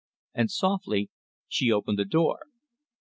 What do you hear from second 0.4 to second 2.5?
softly she opened the door.